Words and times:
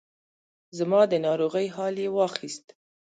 زما 0.77 1.01
د 1.11 1.13
ناروغۍ 1.25 1.67
حال 1.75 1.95
یې 2.03 2.09
واخیست. 2.17 2.65